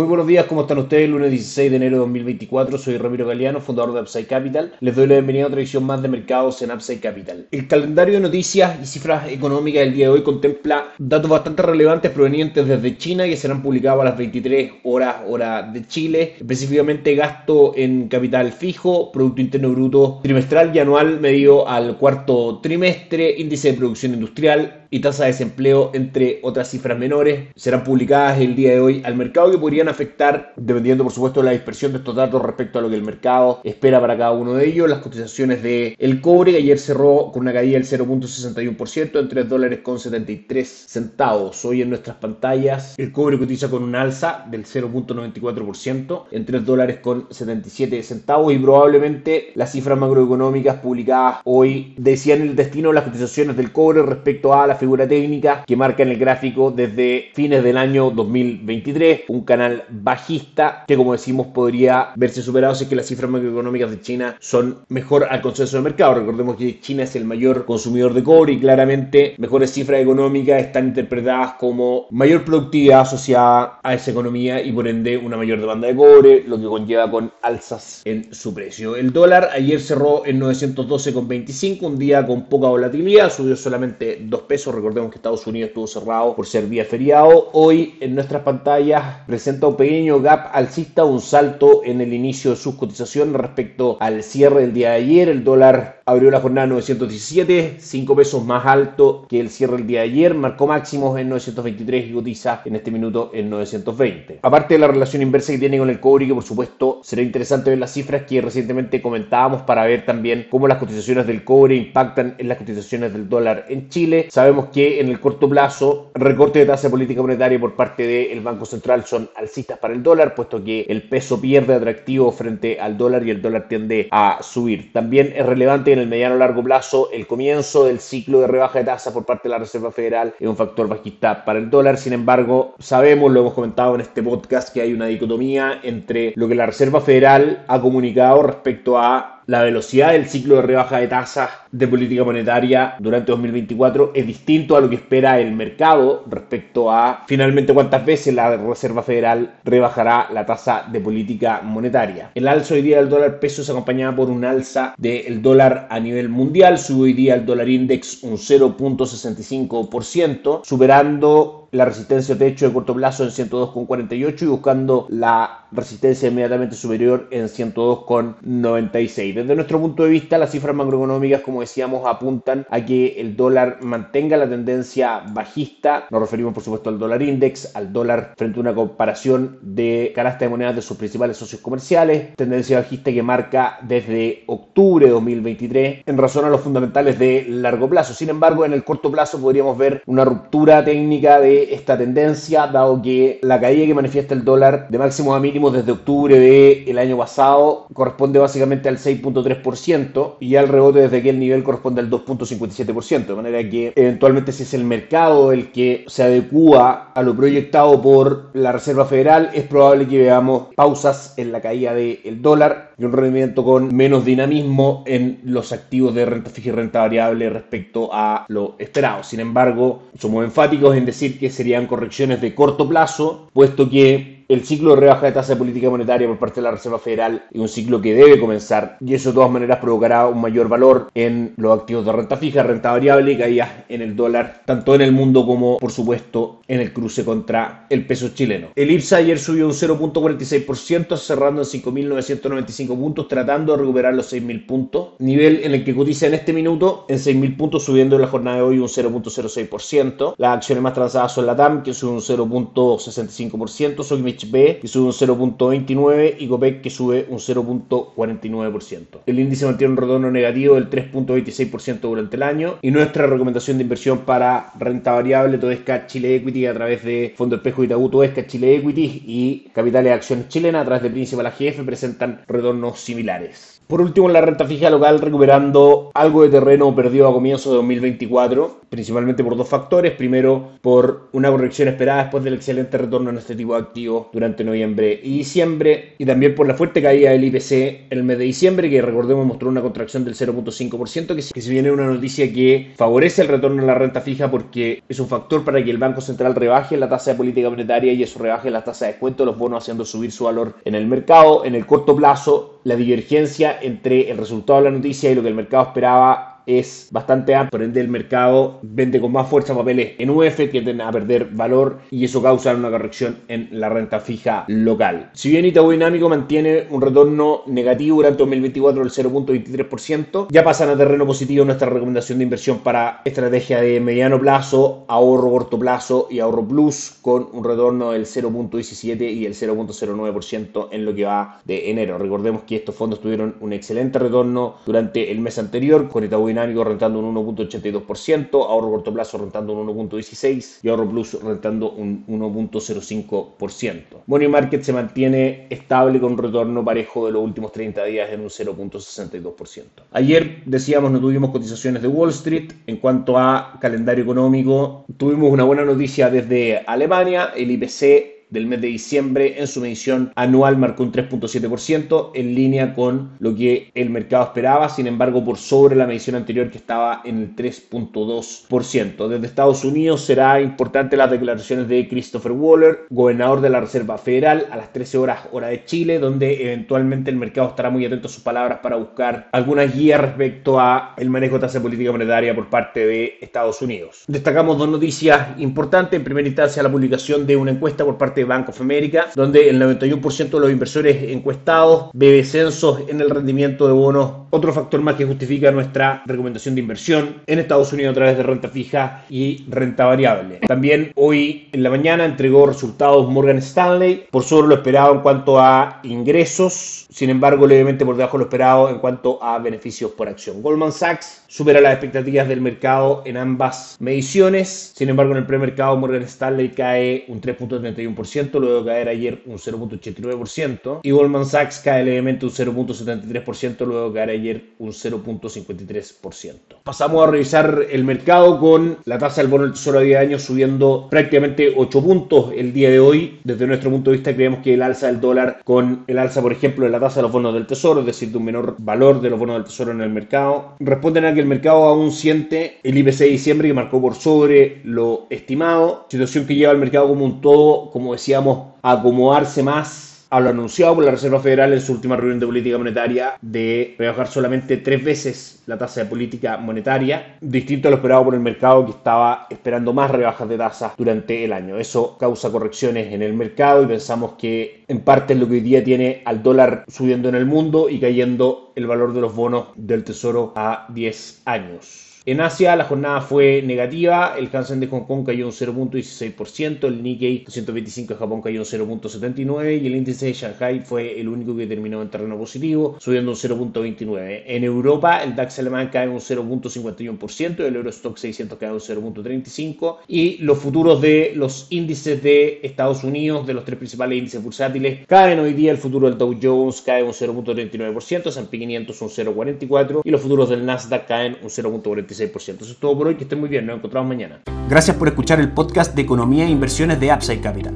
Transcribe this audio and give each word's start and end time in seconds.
Muy 0.00 0.08
buenos 0.08 0.26
días, 0.26 0.46
¿cómo 0.46 0.62
están 0.62 0.78
ustedes? 0.78 1.10
Lunes 1.10 1.30
16 1.30 1.70
de 1.70 1.76
enero 1.76 1.96
de 1.96 2.00
2024, 2.00 2.78
soy 2.78 2.96
Ramiro 2.96 3.26
Galeano, 3.26 3.60
fundador 3.60 3.92
de 3.92 4.00
Upside 4.00 4.24
Capital. 4.24 4.72
Les 4.80 4.96
doy 4.96 5.06
la 5.06 5.16
bienvenida 5.16 5.44
a 5.44 5.48
otra 5.48 5.60
edición 5.60 5.84
más 5.84 6.00
de 6.00 6.08
mercados 6.08 6.62
en 6.62 6.70
Upside 6.72 7.00
Capital. 7.00 7.46
El 7.50 7.68
calendario 7.68 8.14
de 8.14 8.20
noticias 8.20 8.78
y 8.82 8.86
cifras 8.86 9.30
económicas 9.30 9.82
del 9.82 9.92
día 9.92 10.06
de 10.06 10.12
hoy 10.12 10.22
contempla 10.22 10.94
datos 10.96 11.28
bastante 11.28 11.60
relevantes 11.60 12.10
provenientes 12.12 12.66
desde 12.66 12.96
China 12.96 13.26
que 13.26 13.36
serán 13.36 13.62
publicados 13.62 14.00
a 14.00 14.04
las 14.06 14.16
23 14.16 14.72
horas 14.84 15.16
hora 15.28 15.64
de 15.64 15.86
Chile, 15.86 16.36
específicamente 16.38 17.14
gasto 17.14 17.74
en 17.76 18.08
capital 18.08 18.52
fijo, 18.52 19.12
Producto 19.12 19.42
Interno 19.42 19.68
Bruto 19.68 20.20
trimestral 20.22 20.74
y 20.74 20.78
anual 20.78 21.20
medido 21.20 21.68
al 21.68 21.98
cuarto 21.98 22.60
trimestre, 22.62 23.34
índice 23.36 23.72
de 23.72 23.76
producción 23.76 24.14
industrial, 24.14 24.80
y 24.90 25.00
tasa 25.00 25.24
de 25.24 25.30
desempleo, 25.30 25.92
entre 25.94 26.40
otras 26.42 26.70
cifras 26.70 26.98
menores, 26.98 27.48
serán 27.54 27.84
publicadas 27.84 28.40
el 28.40 28.56
día 28.56 28.72
de 28.72 28.80
hoy 28.80 29.02
al 29.04 29.14
mercado 29.14 29.50
que 29.50 29.58
podrían 29.58 29.88
afectar, 29.90 30.52
dependiendo 30.56 31.04
por 31.04 31.12
supuesto 31.12 31.40
de 31.40 31.46
la 31.46 31.52
dispersión 31.52 31.92
de 31.92 31.98
estos 31.98 32.14
datos 32.14 32.42
respecto 32.42 32.78
a 32.78 32.82
lo 32.82 32.88
que 32.88 32.96
el 32.96 33.02
mercado 33.02 33.60
espera 33.64 34.00
para 34.00 34.16
cada 34.16 34.32
uno 34.32 34.54
de 34.54 34.66
ellos, 34.66 34.88
las 34.88 35.00
cotizaciones 35.00 35.62
de 35.62 35.96
cobre 36.20 36.52
que 36.52 36.58
ayer 36.58 36.78
cerró 36.78 37.30
con 37.32 37.42
una 37.42 37.52
caída 37.52 37.78
del 37.78 37.86
0.61% 37.86 39.18
en 39.18 39.28
3 39.28 39.48
dólares 39.48 39.80
con 39.82 39.98
73 39.98 40.68
centavos. 40.68 41.64
Hoy 41.64 41.82
en 41.82 41.88
nuestras 41.90 42.16
pantallas 42.16 42.94
el 42.98 43.12
cobre 43.12 43.38
cotiza 43.38 43.68
con 43.68 43.82
un 43.82 43.94
alza 43.94 44.44
del 44.50 44.64
0.94% 44.64 46.24
en 46.30 46.44
3 46.44 46.64
dólares 46.64 46.98
con 47.00 47.26
77 47.30 48.02
centavos 48.02 48.52
y 48.52 48.58
probablemente 48.58 49.52
las 49.54 49.72
cifras 49.72 49.98
macroeconómicas 49.98 50.76
publicadas 50.76 51.38
hoy 51.44 51.94
decían 51.96 52.42
el 52.42 52.56
destino 52.56 52.88
de 52.88 52.94
las 52.94 53.04
cotizaciones 53.04 53.56
del 53.56 53.72
cobre 53.72 54.02
respecto 54.02 54.54
a 54.54 54.66
la 54.66 54.74
figura 54.74 55.08
técnica 55.08 55.64
que 55.66 55.76
marca 55.76 56.02
en 56.02 56.10
el 56.10 56.18
gráfico 56.18 56.70
desde 56.70 57.30
fines 57.34 57.62
del 57.62 57.76
año 57.76 58.10
2023, 58.10 59.22
un 59.28 59.44
canal 59.44 59.79
bajista 59.88 60.84
que 60.86 60.96
como 60.96 61.12
decimos 61.12 61.48
podría 61.48 62.10
verse 62.16 62.42
superado 62.42 62.74
si 62.74 62.84
es 62.84 62.90
que 62.90 62.96
las 62.96 63.06
cifras 63.06 63.30
macroeconómicas 63.30 63.90
de 63.90 64.00
China 64.00 64.36
son 64.40 64.84
mejor 64.88 65.26
al 65.30 65.40
consenso 65.40 65.76
de 65.76 65.82
mercado. 65.82 66.14
Recordemos 66.14 66.56
que 66.56 66.80
China 66.80 67.04
es 67.04 67.16
el 67.16 67.24
mayor 67.24 67.64
consumidor 67.64 68.14
de 68.14 68.22
cobre 68.22 68.54
y 68.54 68.60
claramente 68.60 69.34
mejores 69.38 69.72
cifras 69.72 70.00
económicas 70.00 70.62
están 70.62 70.88
interpretadas 70.88 71.54
como 71.54 72.06
mayor 72.10 72.44
productividad 72.44 73.00
asociada 73.00 73.78
a 73.82 73.94
esa 73.94 74.10
economía 74.10 74.62
y 74.62 74.72
por 74.72 74.88
ende 74.88 75.16
una 75.16 75.36
mayor 75.36 75.60
demanda 75.60 75.88
de 75.88 75.96
cobre, 75.96 76.44
lo 76.46 76.58
que 76.58 76.66
conlleva 76.66 77.10
con 77.10 77.32
alzas 77.42 78.02
en 78.04 78.32
su 78.34 78.54
precio. 78.54 78.96
El 78.96 79.12
dólar 79.12 79.50
ayer 79.52 79.80
cerró 79.80 80.24
en 80.26 80.40
912,25, 80.40 81.82
un 81.82 81.98
día 81.98 82.26
con 82.26 82.46
poca 82.46 82.68
volatilidad, 82.68 83.32
subió 83.32 83.56
solamente 83.56 84.22
2 84.24 84.42
pesos 84.42 84.74
Recordemos 84.80 85.10
que 85.10 85.16
Estados 85.16 85.46
Unidos 85.46 85.68
estuvo 85.68 85.86
cerrado 85.86 86.34
por 86.34 86.46
ser 86.46 86.68
día 86.68 86.84
feriado. 86.84 87.50
Hoy 87.52 87.96
en 88.00 88.14
nuestras 88.14 88.42
pantallas 88.42 89.18
presenta 89.26 89.59
un 89.68 89.76
pequeño 89.76 90.20
gap 90.20 90.50
alcista, 90.52 91.04
un 91.04 91.20
salto 91.20 91.82
en 91.84 92.00
el 92.00 92.12
inicio 92.12 92.52
de 92.52 92.56
sus 92.56 92.74
cotizaciones 92.74 93.34
respecto 93.34 93.96
al 94.00 94.22
cierre 94.22 94.62
del 94.62 94.72
día 94.72 94.90
de 94.90 94.96
ayer. 94.96 95.28
El 95.28 95.44
dólar 95.44 96.00
abrió 96.04 96.30
la 96.30 96.40
jornada 96.40 96.66
917, 96.66 97.76
5 97.78 98.16
pesos 98.16 98.44
más 98.44 98.66
alto 98.66 99.26
que 99.28 99.40
el 99.40 99.50
cierre 99.50 99.76
del 99.76 99.86
día 99.86 100.00
de 100.00 100.06
ayer. 100.06 100.34
Marcó 100.34 100.66
máximos 100.66 101.18
en 101.18 101.28
923 101.28 102.08
y 102.08 102.12
cotiza 102.12 102.62
en 102.64 102.76
este 102.76 102.90
minuto 102.90 103.30
en 103.32 103.50
920. 103.50 104.40
Aparte 104.42 104.74
de 104.74 104.80
la 104.80 104.88
relación 104.88 105.22
inversa 105.22 105.52
que 105.52 105.58
tiene 105.58 105.78
con 105.78 105.90
el 105.90 106.00
cobre, 106.00 106.26
que 106.26 106.34
por 106.34 106.42
supuesto 106.42 107.00
será 107.02 107.22
interesante 107.22 107.70
ver 107.70 107.78
las 107.78 107.92
cifras 107.92 108.22
que 108.24 108.40
recientemente 108.40 109.00
comentábamos 109.00 109.62
para 109.62 109.84
ver 109.84 110.04
también 110.04 110.46
cómo 110.50 110.66
las 110.68 110.78
cotizaciones 110.78 111.26
del 111.26 111.44
cobre 111.44 111.76
impactan 111.76 112.34
en 112.38 112.48
las 112.48 112.58
cotizaciones 112.58 113.12
del 113.12 113.28
dólar 113.28 113.66
en 113.68 113.88
Chile. 113.88 114.26
Sabemos 114.30 114.66
que 114.66 115.00
en 115.00 115.08
el 115.08 115.20
corto 115.20 115.48
plazo 115.48 116.10
recorte 116.14 116.60
de 116.60 116.66
tasa 116.66 116.88
de 116.88 116.90
política 116.90 117.22
monetaria 117.22 117.58
por 117.58 117.74
parte 117.74 118.06
del 118.06 118.40
Banco 118.40 118.64
Central 118.64 119.04
son 119.04 119.30
alcistas 119.50 119.78
para 119.78 119.94
el 119.94 120.02
dólar, 120.02 120.34
puesto 120.34 120.62
que 120.62 120.86
el 120.88 121.02
peso 121.08 121.40
pierde 121.40 121.74
atractivo 121.74 122.30
frente 122.30 122.80
al 122.80 122.96
dólar 122.96 123.26
y 123.26 123.30
el 123.30 123.42
dólar 123.42 123.68
tiende 123.68 124.08
a 124.10 124.38
subir. 124.42 124.92
También 124.92 125.32
es 125.36 125.44
relevante 125.44 125.92
en 125.92 125.98
el 125.98 126.06
mediano 126.06 126.36
largo 126.36 126.62
plazo 126.62 127.10
el 127.12 127.26
comienzo 127.26 127.84
del 127.84 128.00
ciclo 128.00 128.40
de 128.40 128.46
rebaja 128.46 128.78
de 128.78 128.84
tasa 128.84 129.12
por 129.12 129.24
parte 129.24 129.48
de 129.48 129.50
la 129.50 129.58
Reserva 129.58 129.90
Federal 129.90 130.34
es 130.38 130.48
un 130.48 130.56
factor 130.56 130.88
bajista 130.88 131.44
para 131.44 131.58
el 131.58 131.70
dólar. 131.70 131.96
Sin 131.96 132.12
embargo, 132.12 132.74
sabemos, 132.78 133.32
lo 133.32 133.40
hemos 133.40 133.54
comentado 133.54 133.94
en 133.94 134.00
este 134.00 134.22
podcast, 134.22 134.72
que 134.72 134.82
hay 134.82 134.92
una 134.92 135.06
dicotomía 135.06 135.80
entre 135.82 136.32
lo 136.36 136.48
que 136.48 136.54
la 136.54 136.66
Reserva 136.66 137.00
Federal 137.00 137.64
ha 137.66 137.80
comunicado 137.80 138.42
respecto 138.42 138.98
a 138.98 139.39
la 139.50 139.64
velocidad 139.64 140.12
del 140.12 140.26
ciclo 140.26 140.56
de 140.56 140.62
rebaja 140.62 140.98
de 140.98 141.08
tasas 141.08 141.50
de 141.72 141.88
política 141.88 142.22
monetaria 142.22 142.94
durante 143.00 143.32
2024 143.32 144.12
es 144.14 144.24
distinto 144.24 144.76
a 144.76 144.80
lo 144.80 144.88
que 144.88 144.94
espera 144.94 145.40
el 145.40 145.50
mercado 145.50 146.22
respecto 146.30 146.88
a 146.88 147.24
finalmente 147.26 147.74
cuántas 147.74 148.06
veces 148.06 148.32
la 148.32 148.56
Reserva 148.56 149.02
Federal 149.02 149.56
rebajará 149.64 150.28
la 150.32 150.46
tasa 150.46 150.84
de 150.92 151.00
política 151.00 151.62
monetaria. 151.64 152.30
El 152.36 152.46
alza 152.46 152.74
hoy 152.74 152.82
día 152.82 152.98
del 152.98 153.08
dólar 153.08 153.40
peso 153.40 153.64
se 153.64 153.72
acompañaba 153.72 154.14
por 154.14 154.30
un 154.30 154.44
alza 154.44 154.94
del 154.96 155.42
dólar 155.42 155.88
a 155.90 155.98
nivel 155.98 156.28
mundial, 156.28 156.78
sube 156.78 157.06
hoy 157.06 157.14
día 157.14 157.34
el 157.34 157.44
dólar 157.44 157.68
index 157.68 158.22
un 158.22 158.34
0.65%, 158.34 160.60
superando 160.62 161.60
la 161.72 161.84
resistencia 161.84 162.36
techo 162.36 162.66
de 162.66 162.72
corto 162.72 162.94
plazo 162.94 163.24
en 163.24 163.30
102,48 163.30 164.42
y 164.42 164.46
buscando 164.46 165.06
la 165.08 165.66
resistencia 165.70 166.28
inmediatamente 166.28 166.74
superior 166.74 167.28
en 167.30 167.46
102,96. 167.46 169.39
Desde 169.40 169.54
nuestro 169.54 169.80
punto 169.80 170.04
de 170.04 170.10
vista, 170.10 170.36
las 170.36 170.50
cifras 170.50 170.76
macroeconómicas, 170.76 171.40
como 171.40 171.62
decíamos, 171.62 172.06
apuntan 172.06 172.66
a 172.68 172.84
que 172.84 173.18
el 173.18 173.36
dólar 173.36 173.78
mantenga 173.80 174.36
la 174.36 174.46
tendencia 174.46 175.22
bajista. 175.32 176.04
Nos 176.10 176.20
referimos, 176.20 176.52
por 176.52 176.62
supuesto, 176.62 176.90
al 176.90 176.98
dólar 176.98 177.22
index, 177.22 177.74
al 177.74 177.90
dólar 177.90 178.34
frente 178.36 178.58
a 178.58 178.60
una 178.60 178.74
comparación 178.74 179.58
de 179.62 180.12
canasta 180.14 180.44
de 180.44 180.50
monedas 180.50 180.76
de 180.76 180.82
sus 180.82 180.98
principales 180.98 181.38
socios 181.38 181.62
comerciales. 181.62 182.36
Tendencia 182.36 182.78
bajista 182.78 183.10
que 183.10 183.22
marca 183.22 183.78
desde 183.80 184.44
octubre 184.46 185.06
de 185.06 185.12
2023 185.12 186.02
en 186.04 186.18
razón 186.18 186.44
a 186.44 186.50
los 186.50 186.60
fundamentales 186.60 187.18
de 187.18 187.46
largo 187.48 187.88
plazo. 187.88 188.12
Sin 188.12 188.28
embargo, 188.28 188.66
en 188.66 188.74
el 188.74 188.84
corto 188.84 189.10
plazo 189.10 189.40
podríamos 189.40 189.78
ver 189.78 190.02
una 190.04 190.26
ruptura 190.26 190.84
técnica 190.84 191.40
de 191.40 191.72
esta 191.72 191.96
tendencia, 191.96 192.66
dado 192.66 193.00
que 193.00 193.38
la 193.40 193.58
caída 193.58 193.86
que 193.86 193.94
manifiesta 193.94 194.34
el 194.34 194.44
dólar 194.44 194.88
de 194.90 194.98
máximo 194.98 195.34
a 195.34 195.40
mínimo 195.40 195.70
desde 195.70 195.92
octubre 195.92 196.38
del 196.38 196.98
año 196.98 197.16
pasado 197.16 197.86
corresponde 197.94 198.38
básicamente 198.38 198.88
al 198.88 198.98
6.3% 199.22 200.36
y 200.40 200.56
al 200.56 200.68
rebote 200.68 201.00
desde 201.00 201.18
aquel 201.18 201.38
nivel 201.38 201.62
corresponde 201.62 202.00
al 202.00 202.10
2.57%, 202.10 203.26
de 203.26 203.34
manera 203.34 203.68
que 203.68 203.92
eventualmente 203.94 204.52
si 204.52 204.62
es 204.64 204.74
el 204.74 204.84
mercado 204.84 205.52
el 205.52 205.72
que 205.72 206.04
se 206.06 206.22
adecúa 206.22 207.12
a 207.14 207.22
lo 207.22 207.36
proyectado 207.36 208.00
por 208.00 208.50
la 208.54 208.72
Reserva 208.72 209.04
Federal, 209.06 209.50
es 209.54 209.64
probable 209.64 210.06
que 210.06 210.18
veamos 210.18 210.68
pausas 210.74 211.34
en 211.36 211.52
la 211.52 211.60
caída 211.60 211.94
del 211.94 212.40
dólar 212.42 212.92
y 212.98 213.04
un 213.04 213.12
rendimiento 213.12 213.64
con 213.64 213.94
menos 213.94 214.24
dinamismo 214.24 215.04
en 215.06 215.40
los 215.44 215.72
activos 215.72 216.14
de 216.14 216.24
renta 216.24 216.50
fija 216.50 216.68
y 216.68 216.72
renta 216.72 217.00
variable 217.00 217.50
respecto 217.50 218.10
a 218.12 218.44
lo 218.48 218.76
esperado. 218.78 219.22
Sin 219.22 219.40
embargo, 219.40 220.02
somos 220.18 220.44
enfáticos 220.44 220.96
en 220.96 221.06
decir 221.06 221.38
que 221.38 221.50
serían 221.50 221.86
correcciones 221.86 222.40
de 222.40 222.54
corto 222.54 222.88
plazo, 222.88 223.48
puesto 223.52 223.88
que 223.88 224.39
el 224.50 224.64
ciclo 224.64 224.96
de 224.96 225.00
rebaja 225.00 225.26
de 225.26 225.32
tasa 225.32 225.52
de 225.52 225.58
política 225.60 225.88
monetaria 225.88 226.26
por 226.26 226.36
parte 226.36 226.56
de 226.56 226.62
la 226.62 226.72
Reserva 226.72 226.98
Federal 226.98 227.44
es 227.52 227.60
un 227.60 227.68
ciclo 227.68 228.00
que 228.00 228.14
debe 228.14 228.40
comenzar 228.40 228.96
y 229.00 229.14
eso 229.14 229.28
de 229.28 229.36
todas 229.36 229.50
maneras 229.50 229.78
provocará 229.78 230.26
un 230.26 230.40
mayor 230.40 230.68
valor 230.68 231.08
en 231.14 231.54
los 231.56 231.78
activos 231.78 232.04
de 232.04 232.10
renta 232.10 232.36
fija, 232.36 232.64
renta 232.64 232.90
variable 232.90 233.30
y 233.30 233.38
caídas 233.38 233.70
en 233.88 234.02
el 234.02 234.16
dólar, 234.16 234.62
tanto 234.64 234.96
en 234.96 235.02
el 235.02 235.12
mundo 235.12 235.46
como 235.46 235.78
por 235.78 235.92
supuesto 235.92 236.62
en 236.66 236.80
el 236.80 236.92
cruce 236.92 237.24
contra 237.24 237.86
el 237.90 238.04
peso 238.06 238.30
chileno. 238.30 238.68
El 238.74 238.90
IPSA 238.90 239.18
ayer 239.18 239.38
subió 239.38 239.66
un 239.66 239.72
0.46% 239.72 241.16
cerrando 241.16 241.62
en 241.62 241.68
5.995 241.68 242.88
puntos 242.88 243.28
tratando 243.28 243.72
de 243.72 243.78
recuperar 243.78 244.14
los 244.14 244.32
6.000 244.32 244.66
puntos, 244.66 245.10
nivel 245.20 245.60
en 245.62 245.74
el 245.74 245.84
que 245.84 245.94
cotiza 245.94 246.26
en 246.26 246.34
este 246.34 246.52
minuto 246.52 247.06
en 247.08 247.18
6.000 247.18 247.56
puntos 247.56 247.84
subiendo 247.84 248.16
en 248.16 248.22
la 248.22 248.28
jornada 248.28 248.56
de 248.56 248.62
hoy 248.62 248.78
un 248.80 248.88
0.06%. 248.88 250.34
Las 250.38 250.56
acciones 250.56 250.82
más 250.82 250.94
transadas 250.94 251.32
son 251.32 251.46
la 251.46 251.54
TAM 251.54 251.84
que 251.84 251.94
sube 251.94 252.10
un 252.10 252.20
0.65%, 252.20 254.02
Sogmich 254.02 254.39
Que 254.40 254.88
sube 254.88 255.04
un 255.06 255.12
0.29 255.12 256.36
y 256.38 256.48
Copec 256.48 256.80
que 256.80 256.90
sube 256.90 257.26
un 257.28 257.38
0.49%. 257.38 259.20
El 259.26 259.38
índice 259.38 259.66
mantiene 259.66 259.92
un 259.92 259.96
retorno 259.98 260.30
negativo 260.30 260.74
del 260.74 260.88
3.26% 260.88 262.00
durante 262.00 262.36
el 262.36 262.42
año 262.42 262.76
y 262.82 262.90
nuestra 262.90 263.26
recomendación 263.26 263.78
de 263.78 263.84
inversión 263.84 264.20
para 264.20 264.72
renta 264.78 265.12
variable 265.12 265.58
Todesca 265.58 266.06
Chile 266.06 266.36
Equity 266.36 266.66
a 266.66 266.74
través 266.74 267.04
de 267.04 267.34
Fondo 267.36 267.56
Espejo 267.56 267.84
Itaú 267.84 268.08
Todesca 268.08 268.46
Chile 268.46 268.76
Equity 268.76 269.22
y 269.26 269.70
Capitales 269.74 270.10
de 270.10 270.14
Acciones 270.14 270.48
Chilena 270.48 270.80
a 270.80 270.84
través 270.84 271.02
de 271.02 271.10
Principal 271.10 271.46
AGF 271.46 271.84
presentan 271.84 272.42
retornos 272.46 272.98
similares. 272.98 273.79
Por 273.90 274.00
último, 274.00 274.28
la 274.28 274.40
renta 274.40 274.66
fija 274.66 274.88
local 274.88 275.20
recuperando 275.20 276.12
algo 276.14 276.44
de 276.44 276.48
terreno 276.48 276.94
perdido 276.94 277.26
a 277.26 277.32
comienzos 277.32 277.72
de 277.72 277.78
2024, 277.78 278.82
principalmente 278.88 279.42
por 279.42 279.56
dos 279.56 279.68
factores. 279.68 280.12
Primero, 280.12 280.74
por 280.80 281.28
una 281.32 281.50
corrección 281.50 281.88
esperada 281.88 282.22
después 282.22 282.44
del 282.44 282.54
excelente 282.54 282.96
retorno 282.96 283.30
en 283.30 283.38
este 283.38 283.56
tipo 283.56 283.74
de 283.74 283.80
activos 283.80 284.28
durante 284.32 284.62
noviembre 284.62 285.18
y 285.20 285.38
diciembre, 285.38 286.14
y 286.18 286.24
también 286.24 286.54
por 286.54 286.68
la 286.68 286.74
fuerte 286.74 287.02
caída 287.02 287.32
del 287.32 287.42
IPC 287.42 287.72
en 287.72 288.18
el 288.18 288.22
mes 288.22 288.38
de 288.38 288.44
diciembre, 288.44 288.88
que 288.88 289.02
recordemos 289.02 289.44
mostró 289.44 289.68
una 289.68 289.82
contracción 289.82 290.24
del 290.24 290.36
0.5%, 290.36 291.26
que, 291.26 291.42
que 291.52 291.60
si 291.60 291.70
viene 291.70 291.90
una 291.90 292.06
noticia 292.06 292.52
que 292.52 292.92
favorece 292.94 293.42
el 293.42 293.48
retorno 293.48 293.80
en 293.80 293.88
la 293.88 293.94
renta 293.96 294.20
fija 294.20 294.48
porque 294.48 295.02
es 295.08 295.18
un 295.18 295.26
factor 295.26 295.64
para 295.64 295.82
que 295.82 295.90
el 295.90 295.98
Banco 295.98 296.20
Central 296.20 296.54
rebaje 296.54 296.96
la 296.96 297.08
tasa 297.08 297.32
de 297.32 297.36
política 297.36 297.68
monetaria 297.68 298.12
y 298.12 298.22
eso 298.22 298.38
rebaje 298.38 298.70
la 298.70 298.84
tasa 298.84 299.06
de 299.06 299.12
descuento 299.12 299.42
de 299.42 299.46
los 299.48 299.58
bonos, 299.58 299.82
haciendo 299.82 300.04
subir 300.04 300.30
su 300.30 300.44
valor 300.44 300.76
en 300.84 300.94
el 300.94 301.08
mercado. 301.08 301.64
En 301.64 301.74
el 301.74 301.86
corto 301.86 302.14
plazo, 302.14 302.78
la 302.84 302.96
divergencia 302.96 303.79
entre 303.82 304.30
el 304.30 304.38
resultado 304.38 304.80
de 304.80 304.90
la 304.90 304.96
noticia 304.96 305.30
y 305.30 305.34
lo 305.34 305.42
que 305.42 305.48
el 305.48 305.54
mercado 305.54 305.84
esperaba 305.84 306.59
es 306.78 307.08
bastante 307.10 307.54
amplio, 307.54 307.70
por 307.70 307.82
ende 307.82 308.00
el 308.00 308.08
mercado 308.08 308.78
vende 308.82 309.20
con 309.20 309.32
más 309.32 309.48
fuerza 309.48 309.74
papeles 309.74 310.12
en 310.18 310.30
UF 310.30 310.56
que 310.56 310.68
tienden 310.68 311.00
a 311.00 311.10
perder 311.10 311.46
valor 311.52 312.00
y 312.10 312.24
eso 312.24 312.42
causa 312.42 312.74
una 312.74 312.90
corrección 312.90 313.38
en 313.48 313.68
la 313.72 313.88
renta 313.88 314.20
fija 314.20 314.64
local. 314.68 315.30
Si 315.32 315.50
bien 315.50 315.64
Itaú 315.64 315.90
Dinámico 315.90 316.28
mantiene 316.28 316.86
un 316.90 317.00
retorno 317.00 317.62
negativo 317.66 318.18
durante 318.18 318.38
2024 318.38 319.02
del 319.02 319.10
0.23%, 319.10 320.46
ya 320.50 320.64
pasan 320.64 320.90
a 320.90 320.96
terreno 320.96 321.26
positivo 321.26 321.64
nuestra 321.64 321.88
recomendación 321.88 322.38
de 322.38 322.44
inversión 322.44 322.78
para 322.78 323.22
estrategia 323.24 323.80
de 323.80 324.00
mediano 324.00 324.38
plazo, 324.38 325.04
ahorro 325.08 325.50
corto 325.50 325.78
plazo 325.78 326.28
y 326.30 326.40
ahorro 326.40 326.66
plus 326.66 327.18
con 327.20 327.48
un 327.52 327.64
retorno 327.64 328.12
del 328.12 328.26
0.17 328.26 329.32
y 329.32 329.46
el 329.46 329.54
0.09% 329.54 330.88
en 330.90 331.04
lo 331.04 331.14
que 331.14 331.24
va 331.24 331.60
de 331.64 331.90
enero. 331.90 332.18
Recordemos 332.18 332.62
que 332.62 332.76
estos 332.76 332.94
fondos 332.94 333.20
tuvieron 333.20 333.56
un 333.60 333.72
excelente 333.72 334.18
retorno 334.18 334.76
durante 334.86 335.30
el 335.30 335.40
mes 335.40 335.58
anterior 335.58 336.08
con 336.08 336.24
Itaú 336.24 336.46
dinámico 336.46 336.59
rentando 336.66 337.18
un 337.18 337.34
1.82%, 337.34 338.66
ahorro 338.66 338.90
corto 338.90 339.12
plazo 339.12 339.38
rentando 339.38 339.72
un 339.72 339.88
1.16% 339.88 340.80
y 340.82 340.88
ahorro 340.88 341.08
plus 341.08 341.42
rentando 341.42 341.92
un 341.92 342.24
1.05%. 342.26 344.02
Money 344.26 344.48
Market 344.48 344.82
se 344.82 344.92
mantiene 344.92 345.66
estable 345.70 346.20
con 346.20 346.32
un 346.32 346.38
retorno 346.38 346.84
parejo 346.84 347.26
de 347.26 347.32
los 347.32 347.42
últimos 347.42 347.72
30 347.72 348.04
días 348.04 348.30
en 348.30 348.40
un 348.40 348.48
0.62%. 348.48 349.84
Ayer 350.12 350.62
decíamos 350.66 351.10
no 351.10 351.20
tuvimos 351.20 351.50
cotizaciones 351.50 352.02
de 352.02 352.08
Wall 352.08 352.30
Street. 352.30 352.72
En 352.86 352.96
cuanto 352.96 353.38
a 353.38 353.78
calendario 353.80 354.24
económico, 354.24 355.04
tuvimos 355.16 355.50
una 355.50 355.64
buena 355.64 355.84
noticia 355.84 356.30
desde 356.30 356.78
Alemania, 356.86 357.52
el 357.56 357.70
IPC 357.70 358.39
del 358.50 358.66
mes 358.66 358.80
de 358.80 358.88
diciembre 358.88 359.60
en 359.60 359.66
su 359.66 359.80
medición 359.80 360.32
anual 360.34 360.76
marcó 360.76 361.02
un 361.02 361.12
3.7% 361.12 362.32
en 362.34 362.54
línea 362.54 362.94
con 362.94 363.30
lo 363.38 363.54
que 363.54 363.90
el 363.94 364.10
mercado 364.10 364.44
esperaba, 364.44 364.88
sin 364.88 365.06
embargo 365.06 365.44
por 365.44 365.56
sobre 365.56 365.96
la 365.96 366.06
medición 366.06 366.36
anterior 366.36 366.70
que 366.70 366.78
estaba 366.78 367.22
en 367.24 367.38
el 367.38 367.56
3.2%. 367.56 369.28
Desde 369.28 369.46
Estados 369.46 369.84
Unidos 369.84 370.24
será 370.24 370.60
importante 370.60 371.16
las 371.16 371.30
declaraciones 371.30 371.88
de 371.88 372.08
Christopher 372.08 372.52
Waller, 372.52 373.00
gobernador 373.10 373.60
de 373.60 373.70
la 373.70 373.80
Reserva 373.80 374.18
Federal, 374.18 374.66
a 374.70 374.76
las 374.76 374.92
13 374.92 375.18
horas 375.18 375.40
hora 375.52 375.68
de 375.68 375.84
Chile, 375.84 376.18
donde 376.18 376.62
eventualmente 376.62 377.30
el 377.30 377.36
mercado 377.36 377.68
estará 377.68 377.90
muy 377.90 378.04
atento 378.04 378.28
a 378.28 378.30
sus 378.30 378.42
palabras 378.42 378.80
para 378.82 378.96
buscar 378.96 379.48
alguna 379.52 379.84
guía 379.84 380.18
respecto 380.18 380.80
a 380.80 381.14
el 381.16 381.30
manejo 381.30 381.54
de 381.54 381.60
tasa 381.60 381.80
política 381.80 382.12
monetaria 382.12 382.54
por 382.54 382.68
parte 382.68 383.06
de 383.06 383.38
Estados 383.40 383.80
Unidos. 383.82 384.24
Destacamos 384.26 384.78
dos 384.78 384.88
noticias 384.88 385.58
importantes. 385.58 386.18
En 386.18 386.24
primera 386.24 386.46
instancia, 386.46 386.82
la 386.82 386.90
publicación 386.90 387.46
de 387.46 387.56
una 387.56 387.70
encuesta 387.70 388.04
por 388.04 388.18
parte 388.18 388.39
Bank 388.44 388.68
of 388.68 388.80
America, 388.80 389.28
donde 389.34 389.68
el 389.68 389.80
91% 389.80 390.50
de 390.50 390.60
los 390.60 390.70
inversores 390.70 391.30
encuestados 391.30 392.10
ve 392.12 392.32
descensos 392.32 393.00
en 393.08 393.20
el 393.20 393.30
rendimiento 393.30 393.86
de 393.86 393.92
bonos. 393.92 394.32
Otro 394.50 394.72
factor 394.72 395.00
más 395.00 395.14
que 395.14 395.24
justifica 395.24 395.70
nuestra 395.70 396.22
recomendación 396.26 396.74
de 396.74 396.80
inversión 396.80 397.36
en 397.46 397.58
Estados 397.60 397.92
Unidos 397.92 398.12
a 398.12 398.14
través 398.14 398.36
de 398.36 398.42
renta 398.42 398.68
fija 398.68 399.24
y 399.28 399.64
renta 399.68 400.06
variable. 400.06 400.60
También 400.66 401.12
hoy 401.14 401.68
en 401.72 401.82
la 401.82 401.90
mañana 401.90 402.24
entregó 402.24 402.66
resultados 402.66 403.28
Morgan 403.28 403.58
Stanley 403.58 404.26
por 404.30 404.42
sobre 404.42 404.68
lo 404.68 404.74
esperado 404.74 405.14
en 405.14 405.20
cuanto 405.20 405.60
a 405.60 406.00
ingresos, 406.02 407.06
sin 407.10 407.30
embargo 407.30 407.66
levemente 407.66 408.04
por 408.04 408.16
debajo 408.16 408.38
de 408.38 408.44
lo 408.44 408.44
esperado 408.46 408.90
en 408.90 408.98
cuanto 408.98 409.42
a 409.42 409.58
beneficios 409.58 410.10
por 410.12 410.28
acción. 410.28 410.62
Goldman 410.62 410.92
Sachs 410.92 411.44
supera 411.46 411.80
las 411.80 411.92
expectativas 411.92 412.48
del 412.48 412.60
mercado 412.60 413.22
en 413.26 413.36
ambas 413.36 413.96
mediciones, 414.00 414.92
sin 414.94 415.08
embargo 415.08 415.32
en 415.32 415.38
el 415.38 415.46
premercado 415.46 415.96
Morgan 415.96 416.22
Stanley 416.22 416.70
cae 416.70 417.24
un 417.28 417.40
3.31% 417.40 418.10
luego 418.54 418.80
de 418.80 418.86
caer 418.86 419.08
ayer 419.08 419.42
un 419.46 419.58
0.89%, 419.58 421.00
y 421.02 421.10
Goldman 421.10 421.46
Sachs 421.46 421.80
cae 421.80 422.04
levemente 422.04 422.46
un 422.46 422.52
0.73%, 422.52 423.86
luego 423.86 424.08
de 424.08 424.14
caer 424.14 424.30
ayer 424.30 424.64
un 424.78 424.90
0.53%. 424.90 426.54
Pasamos 426.84 427.26
a 427.26 427.30
revisar 427.30 427.86
el 427.90 428.04
mercado 428.04 428.58
con 428.58 428.98
la 429.04 429.18
tasa 429.18 429.42
del 429.42 429.50
bono 429.50 429.64
del 429.64 429.72
tesoro 429.72 429.98
a 429.98 430.02
10 430.02 430.18
años 430.18 430.42
subiendo 430.42 431.08
prácticamente 431.10 431.72
8 431.76 432.02
puntos 432.02 432.52
el 432.56 432.72
día 432.72 432.90
de 432.90 433.00
hoy. 433.00 433.40
Desde 433.44 433.66
nuestro 433.66 433.90
punto 433.90 434.10
de 434.10 434.16
vista 434.16 434.34
creemos 434.34 434.60
que 434.60 434.74
el 434.74 434.82
alza 434.82 435.06
del 435.06 435.20
dólar 435.20 435.60
con 435.64 436.04
el 436.06 436.18
alza, 436.18 436.40
por 436.42 436.52
ejemplo, 436.52 436.84
de 436.84 436.90
la 436.90 437.00
tasa 437.00 437.16
de 437.16 437.22
los 437.22 437.32
bonos 437.32 437.54
del 437.54 437.66
tesoro, 437.66 438.00
es 438.00 438.06
decir, 438.06 438.30
de 438.30 438.38
un 438.38 438.44
menor 438.44 438.76
valor 438.78 439.20
de 439.20 439.30
los 439.30 439.38
bonos 439.38 439.56
del 439.56 439.64
tesoro 439.64 439.92
en 439.92 440.00
el 440.00 440.10
mercado, 440.10 440.74
responden 440.80 441.24
a 441.24 441.34
que 441.34 441.40
el 441.40 441.46
mercado 441.46 441.84
aún 441.84 442.12
siente 442.12 442.78
el 442.82 442.96
IPC 442.96 443.18
de 443.18 443.26
diciembre 443.26 443.68
que 443.68 443.74
marcó 443.74 444.00
por 444.00 444.14
sobre 444.14 444.80
lo 444.84 445.26
estimado, 445.30 446.06
situación 446.08 446.46
que 446.46 446.54
lleva 446.54 446.72
al 446.72 446.78
mercado 446.78 447.08
como 447.08 447.24
un 447.24 447.40
todo, 447.40 447.90
como 447.90 448.14
decíamos, 448.20 448.74
acomodarse 448.82 449.62
más 449.62 450.26
a 450.28 450.38
lo 450.38 450.50
anunciado 450.50 450.94
por 450.94 451.04
la 451.04 451.10
Reserva 451.10 451.40
Federal 451.40 451.72
en 451.72 451.80
su 451.80 451.92
última 451.92 452.16
reunión 452.16 452.38
de 452.38 452.46
política 452.46 452.78
monetaria 452.78 453.34
de 453.40 453.96
rebajar 453.98 454.28
solamente 454.28 454.76
tres 454.76 455.02
veces 455.02 455.62
la 455.66 455.76
tasa 455.76 456.04
de 456.04 456.06
política 456.06 456.56
monetaria, 456.56 457.36
distinto 457.40 457.88
a 457.88 457.90
lo 457.90 457.96
esperado 457.96 458.24
por 458.26 458.34
el 458.34 458.40
mercado 458.40 458.84
que 458.84 458.92
estaba 458.92 459.46
esperando 459.50 459.92
más 459.92 460.10
rebajas 460.10 460.48
de 460.48 460.56
tasas 460.56 460.92
durante 460.96 461.44
el 461.44 461.52
año. 461.52 461.78
Eso 461.78 462.16
causa 462.16 462.52
correcciones 462.52 463.12
en 463.12 463.22
el 463.22 463.32
mercado 463.32 463.82
y 463.82 463.86
pensamos 463.86 464.32
que 464.38 464.84
en 464.86 465.00
parte 465.00 465.32
es 465.32 465.40
lo 465.40 465.48
que 465.48 465.54
hoy 465.54 465.60
día 465.60 465.82
tiene 465.82 466.22
al 466.24 466.42
dólar 466.42 466.84
subiendo 466.86 467.28
en 467.28 467.34
el 467.34 467.46
mundo 467.46 467.88
y 467.88 467.98
cayendo 467.98 468.72
el 468.76 468.86
valor 468.86 469.12
de 469.12 469.20
los 469.22 469.34
bonos 469.34 469.68
del 469.74 470.04
tesoro 470.04 470.52
a 470.54 470.86
10 470.90 471.42
años. 471.46 472.10
En 472.30 472.40
Asia 472.40 472.76
la 472.76 472.84
jornada 472.84 473.20
fue 473.22 473.60
negativa, 473.60 474.36
el 474.38 474.48
Hansen 474.52 474.78
de 474.78 474.86
Hong 474.86 475.04
Kong 475.04 475.26
cayó 475.26 475.46
un 475.46 475.52
0.16%, 475.52 476.84
el 476.84 477.02
Nikkei 477.02 477.38
225 477.40 478.14
de 478.14 478.18
Japón 478.20 478.40
cayó 478.40 478.60
un 478.60 478.66
0.79% 478.66 479.82
y 479.82 479.84
el 479.84 479.96
índice 479.96 480.26
de 480.26 480.34
Shanghai 480.34 480.78
fue 480.78 481.20
el 481.20 481.26
único 481.26 481.56
que 481.56 481.66
terminó 481.66 482.00
en 482.00 482.08
terreno 482.08 482.38
positivo, 482.38 482.94
subiendo 483.00 483.32
un 483.32 483.36
0.29%. 483.36 484.44
En 484.46 484.62
Europa 484.62 485.24
el 485.24 485.34
DAX 485.34 485.58
alemán 485.58 485.90
cae 485.92 486.08
un 486.08 486.20
0.51%, 486.20 487.64
el 487.66 487.74
Eurostock 487.74 488.16
600 488.16 488.56
cae 488.56 488.70
un 488.70 488.78
0.35% 488.78 489.96
y 490.06 490.38
los 490.38 490.56
futuros 490.56 491.00
de 491.00 491.32
los 491.34 491.66
índices 491.70 492.22
de 492.22 492.60
Estados 492.62 493.02
Unidos, 493.02 493.44
de 493.44 493.54
los 493.54 493.64
tres 493.64 493.76
principales 493.76 494.16
índices 494.16 494.40
bursátiles, 494.40 495.04
caen 495.08 495.40
hoy 495.40 495.52
día, 495.52 495.72
el 495.72 495.78
futuro 495.78 496.08
del 496.08 496.16
Dow 496.16 496.38
Jones 496.40 496.80
cae 496.80 497.02
un 497.02 497.10
0.39%, 497.10 498.28
S&P 498.28 498.56
500 498.56 499.02
un 499.02 499.08
0.44% 499.08 500.02
y 500.04 500.10
los 500.10 500.20
futuros 500.20 500.48
del 500.48 500.64
Nasdaq 500.64 501.08
caen 501.08 501.36
un 501.42 501.48
0.46%. 501.48 502.19
Eso 502.24 502.72
es 502.72 502.78
todo 502.78 502.96
por 502.96 503.08
hoy, 503.08 503.16
que 503.16 503.24
estén 503.24 503.40
muy 503.40 503.48
bien, 503.48 503.66
nos 503.66 503.78
encontramos 503.78 504.08
mañana. 504.08 504.40
Gracias 504.68 504.96
por 504.96 505.08
escuchar 505.08 505.40
el 505.40 505.50
podcast 505.50 505.92
de 505.94 506.02
Economía 506.02 506.44
e 506.44 506.50
Inversiones 506.50 507.00
de 507.00 507.12
Upside 507.12 507.40
Capital. 507.40 507.74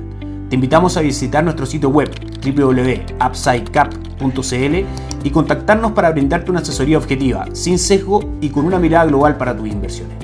Te 0.49 0.57
invitamos 0.57 0.97
a 0.97 1.01
visitar 1.01 1.43
nuestro 1.43 1.67
sitio 1.67 1.89
web 1.89 2.11
www.upsidecap.cl 2.45 5.25
y 5.25 5.31
contactarnos 5.31 5.93
para 5.93 6.11
brindarte 6.11 6.51
una 6.51 6.61
asesoría 6.61 6.99
objetiva, 6.99 7.47
sin 7.53 7.79
sesgo 7.79 8.21
y 8.41 8.51
con 8.51 8.67
una 8.67 8.79
mirada 8.79 9.07
global 9.07 9.37
para 9.37 9.57
tus 9.57 9.69
inversiones. 9.69 10.24